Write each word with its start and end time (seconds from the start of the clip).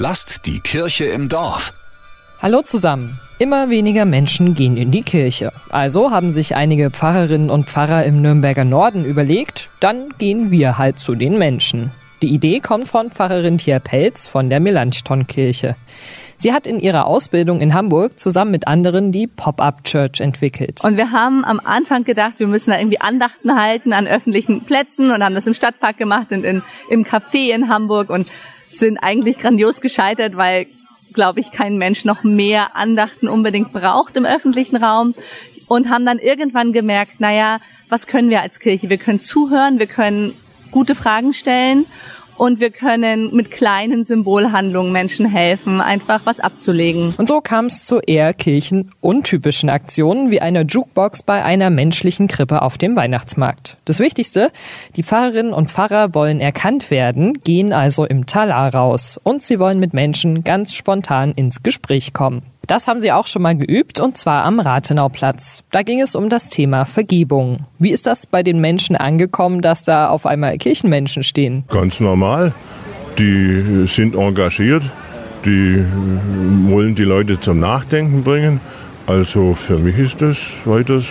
Lasst 0.00 0.46
die 0.46 0.60
Kirche 0.60 1.06
im 1.06 1.28
Dorf. 1.28 1.74
Hallo 2.40 2.62
zusammen. 2.62 3.18
Immer 3.40 3.68
weniger 3.68 4.04
Menschen 4.04 4.54
gehen 4.54 4.76
in 4.76 4.92
die 4.92 5.02
Kirche. 5.02 5.50
Also 5.70 6.12
haben 6.12 6.32
sich 6.32 6.54
einige 6.54 6.92
Pfarrerinnen 6.92 7.50
und 7.50 7.68
Pfarrer 7.68 8.04
im 8.04 8.22
Nürnberger 8.22 8.64
Norden 8.64 9.04
überlegt, 9.04 9.70
dann 9.80 10.10
gehen 10.16 10.52
wir 10.52 10.78
halt 10.78 11.00
zu 11.00 11.16
den 11.16 11.36
Menschen. 11.36 11.90
Die 12.22 12.28
Idee 12.28 12.60
kommt 12.60 12.86
von 12.86 13.10
Pfarrerin 13.10 13.58
Tia 13.58 13.80
Pelz 13.80 14.28
von 14.28 14.48
der 14.50 14.60
Melanchthon-Kirche. 14.60 15.74
Sie 16.36 16.52
hat 16.52 16.68
in 16.68 16.78
ihrer 16.78 17.06
Ausbildung 17.06 17.60
in 17.60 17.74
Hamburg 17.74 18.20
zusammen 18.20 18.52
mit 18.52 18.68
anderen 18.68 19.10
die 19.10 19.26
Pop-Up 19.26 19.82
Church 19.82 20.20
entwickelt. 20.20 20.80
Und 20.84 20.96
wir 20.96 21.10
haben 21.10 21.44
am 21.44 21.60
Anfang 21.64 22.04
gedacht, 22.04 22.34
wir 22.38 22.46
müssen 22.46 22.70
da 22.70 22.78
irgendwie 22.78 23.00
Andachten 23.00 23.60
halten 23.60 23.92
an 23.92 24.06
öffentlichen 24.06 24.64
Plätzen 24.64 25.10
und 25.10 25.24
haben 25.24 25.34
das 25.34 25.48
im 25.48 25.54
Stadtpark 25.54 25.98
gemacht 25.98 26.30
und 26.30 26.44
in, 26.44 26.62
im 26.88 27.04
Café 27.04 27.52
in 27.52 27.68
Hamburg 27.68 28.10
und 28.10 28.28
sind 28.70 28.98
eigentlich 28.98 29.38
grandios 29.38 29.80
gescheitert, 29.80 30.36
weil, 30.36 30.66
glaube 31.12 31.40
ich, 31.40 31.50
kein 31.52 31.76
Mensch 31.78 32.04
noch 32.04 32.22
mehr 32.22 32.76
Andachten 32.76 33.28
unbedingt 33.28 33.72
braucht 33.72 34.16
im 34.16 34.24
öffentlichen 34.24 34.76
Raum 34.76 35.14
und 35.66 35.90
haben 35.90 36.06
dann 36.06 36.18
irgendwann 36.18 36.72
gemerkt, 36.72 37.20
naja, 37.20 37.60
was 37.88 38.06
können 38.06 38.30
wir 38.30 38.42
als 38.42 38.60
Kirche? 38.60 38.90
Wir 38.90 38.98
können 38.98 39.20
zuhören, 39.20 39.78
wir 39.78 39.86
können 39.86 40.34
gute 40.70 40.94
Fragen 40.94 41.32
stellen 41.32 41.86
und 42.38 42.60
wir 42.60 42.70
können 42.70 43.34
mit 43.34 43.50
kleinen 43.50 44.04
Symbolhandlungen 44.04 44.92
Menschen 44.92 45.26
helfen, 45.26 45.80
einfach 45.80 46.20
was 46.24 46.40
abzulegen. 46.40 47.14
Und 47.18 47.28
so 47.28 47.40
kam 47.40 47.66
es 47.66 47.84
zu 47.84 47.98
eher 47.98 48.32
kirchenuntypischen 48.32 49.68
Aktionen 49.68 50.30
wie 50.30 50.40
einer 50.40 50.62
Jukebox 50.62 51.22
bei 51.22 51.44
einer 51.44 51.70
menschlichen 51.70 52.28
Krippe 52.28 52.62
auf 52.62 52.78
dem 52.78 52.96
Weihnachtsmarkt. 52.96 53.76
Das 53.84 53.98
Wichtigste, 53.98 54.50
die 54.96 55.02
Pfarrerinnen 55.02 55.52
und 55.52 55.70
Pfarrer 55.70 56.14
wollen 56.14 56.40
erkannt 56.40 56.90
werden, 56.90 57.34
gehen 57.44 57.72
also 57.72 58.04
im 58.04 58.26
Talar 58.26 58.74
raus 58.74 59.18
und 59.22 59.42
sie 59.42 59.58
wollen 59.58 59.80
mit 59.80 59.92
Menschen 59.92 60.44
ganz 60.44 60.74
spontan 60.74 61.32
ins 61.32 61.62
Gespräch 61.62 62.12
kommen. 62.12 62.42
Das 62.68 62.86
haben 62.86 63.00
sie 63.00 63.12
auch 63.12 63.26
schon 63.26 63.40
mal 63.40 63.56
geübt 63.56 63.98
und 63.98 64.18
zwar 64.18 64.44
am 64.44 64.60
Rathenauplatz. 64.60 65.64
Da 65.70 65.82
ging 65.82 66.02
es 66.02 66.14
um 66.14 66.28
das 66.28 66.50
Thema 66.50 66.84
Vergebung. 66.84 67.60
Wie 67.78 67.90
ist 67.90 68.06
das 68.06 68.26
bei 68.26 68.42
den 68.42 68.60
Menschen 68.60 68.94
angekommen, 68.94 69.62
dass 69.62 69.84
da 69.84 70.10
auf 70.10 70.26
einmal 70.26 70.58
Kirchenmenschen 70.58 71.22
stehen? 71.22 71.64
Ganz 71.68 71.98
normal. 71.98 72.52
Die 73.16 73.86
sind 73.86 74.14
engagiert, 74.14 74.82
die 75.46 75.82
wollen 76.68 76.94
die 76.94 77.04
Leute 77.04 77.40
zum 77.40 77.58
Nachdenken 77.58 78.22
bringen. 78.22 78.60
Also 79.06 79.54
für 79.54 79.78
mich 79.78 79.96
ist 79.98 80.20
das 80.20 80.36
weiters 80.66 81.06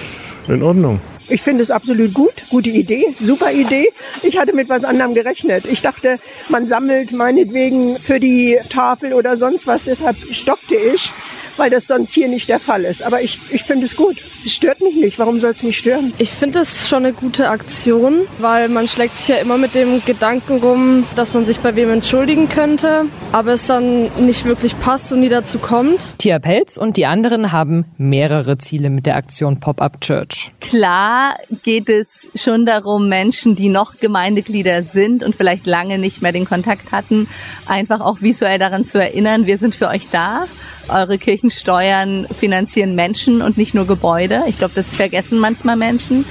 in 0.48 0.62
Ordnung. 0.62 1.02
Ich 1.28 1.42
finde 1.42 1.64
es 1.64 1.72
absolut 1.72 2.14
gut, 2.14 2.34
gute 2.52 2.70
Idee, 2.70 3.04
super 3.20 3.52
Idee. 3.52 3.90
Ich 4.22 4.38
hatte 4.38 4.56
mit 4.56 4.70
was 4.70 4.84
anderem 4.84 5.16
gerechnet. 5.16 5.66
Ich 5.66 5.82
dachte, 5.82 6.20
man 6.50 6.68
sammelt 6.68 7.12
meinetwegen 7.12 7.98
für 7.98 8.20
die 8.20 8.60
Tafel 8.70 9.14
oder 9.14 9.36
sonst 9.38 9.66
was, 9.66 9.86
deshalb 9.86 10.16
stoppte 10.32 10.76
ich 10.76 11.12
weil 11.58 11.70
das 11.70 11.88
sonst 11.88 12.14
hier 12.14 12.28
nicht 12.28 12.50
der 12.50 12.60
Fall 12.60 12.84
ist. 12.84 13.04
Aber 13.04 13.22
ich, 13.22 13.40
ich 13.52 13.64
finde 13.64 13.86
es 13.86 13.96
gut. 13.96 14.18
Es 14.46 14.54
stört 14.54 14.82
mich 14.82 14.96
nicht. 14.96 15.20
Warum 15.20 15.40
soll 15.40 15.52
es 15.52 15.64
mich 15.64 15.78
stören? 15.78 16.14
Ich 16.18 16.32
finde 16.32 16.60
es 16.60 16.88
schon 16.88 17.06
eine 17.06 17.14
gute 17.14 17.50
Aktion, 17.50 18.22
weil 18.40 18.70
man 18.70 18.88
schlägt 18.88 19.18
sich 19.18 19.30
ja 19.30 19.38
immer 19.38 19.58
mit 19.58 19.76
dem 19.76 20.04
Gedanken 20.06 20.60
rum, 20.60 21.06
dass 21.16 21.34
man 21.34 21.46
sich 21.46 21.60
bei 21.60 21.76
wem 21.76 21.92
entschuldigen 21.92 22.50
könnte, 22.50 23.06
aber 23.32 23.54
es 23.54 23.68
dann 23.68 24.10
nicht 24.26 24.46
wirklich 24.46 24.80
passt 24.80 25.12
und 25.12 25.22
nie 25.22 25.30
dazu 25.30 25.60
kommt. 25.60 26.00
Tia 26.18 26.40
Pelz 26.40 26.78
und 26.78 26.98
die 26.98 27.06
anderen 27.06 27.52
haben 27.52 27.86
mehrere 27.98 28.58
Ziele 28.58 28.90
mit 28.90 29.06
der 29.06 29.16
Aktion 29.16 29.60
Pop-Up 29.60 30.02
Church. 30.02 30.52
Klar 30.60 31.38
geht 31.64 31.90
es 31.90 32.30
schon 32.36 32.66
darum, 32.66 33.10
Menschen, 33.10 33.56
die 33.56 33.70
noch 33.70 34.00
Gemeindeglieder 34.00 34.84
sind 34.84 35.24
und 35.24 35.36
vielleicht 35.36 35.66
lange 35.66 35.98
nicht 35.98 36.22
mehr 36.22 36.32
den 36.32 36.46
Kontakt 36.46 36.92
hatten, 36.92 37.28
einfach 37.66 38.02
auch 38.02 38.22
visuell 38.22 38.60
daran 38.60 38.86
zu 38.86 39.00
erinnern, 39.00 39.46
wir 39.46 39.58
sind 39.58 39.76
für 39.76 39.88
euch 39.88 40.08
da. 40.12 40.46
Eure 40.90 41.18
Kirchensteuern 41.18 42.28
finanzieren 42.28 42.96
Menschen 42.96 43.42
und 43.42 43.58
nicht 43.58 43.74
nur 43.74 43.86
Gebäude. 43.86 44.44
Ich 44.48 44.58
glaube, 44.58 44.74
das 44.76 44.94
vergessen 44.94 45.40
manchmal 45.40 45.76
Menschen. 45.76 46.26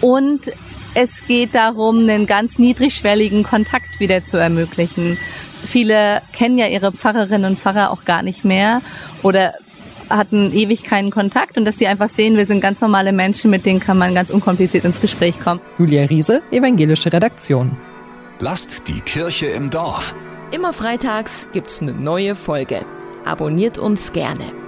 Und 0.00 0.52
es 0.94 1.26
geht 1.26 1.54
darum, 1.54 2.00
einen 2.00 2.26
ganz 2.26 2.58
niedrigschwelligen 2.58 3.42
Kontakt 3.42 4.00
wieder 4.00 4.22
zu 4.24 4.36
ermöglichen. 4.36 5.18
Viele 5.64 6.22
kennen 6.32 6.58
ja 6.58 6.66
ihre 6.66 6.92
Pfarrerinnen 6.92 7.52
und 7.52 7.58
Pfarrer 7.58 7.90
auch 7.90 8.04
gar 8.04 8.22
nicht 8.22 8.44
mehr 8.44 8.80
oder 9.22 9.54
hatten 10.08 10.52
ewig 10.52 10.84
keinen 10.84 11.10
Kontakt 11.10 11.58
und 11.58 11.64
dass 11.64 11.78
sie 11.78 11.86
einfach 11.86 12.08
sehen, 12.08 12.36
wir 12.36 12.46
sind 12.46 12.60
ganz 12.60 12.80
normale 12.80 13.12
Menschen, 13.12 13.50
mit 13.50 13.66
denen 13.66 13.80
kann 13.80 13.98
man 13.98 14.14
ganz 14.14 14.30
unkompliziert 14.30 14.84
ins 14.84 15.00
Gespräch 15.00 15.38
kommen. 15.40 15.60
Julia 15.78 16.04
Riese, 16.04 16.42
Evangelische 16.50 17.12
Redaktion. 17.12 17.76
Lasst 18.38 18.86
die 18.86 19.00
Kirche 19.00 19.46
im 19.46 19.70
Dorf. 19.70 20.14
Immer 20.52 20.72
freitags 20.72 21.48
gibt's 21.52 21.80
eine 21.80 21.92
neue 21.92 22.36
Folge. 22.36 22.84
Abonniert 23.26 23.76
uns 23.76 24.12
gerne. 24.12 24.65